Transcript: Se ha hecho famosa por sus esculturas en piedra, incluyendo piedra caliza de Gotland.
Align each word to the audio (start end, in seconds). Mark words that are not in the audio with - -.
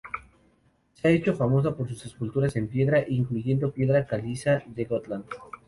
Se 0.93 1.07
ha 1.07 1.11
hecho 1.11 1.35
famosa 1.35 1.75
por 1.75 1.87
sus 1.87 2.07
esculturas 2.07 2.55
en 2.55 2.67
piedra, 2.67 3.05
incluyendo 3.07 3.71
piedra 3.71 4.07
caliza 4.07 4.63
de 4.65 4.85
Gotland. 4.85 5.25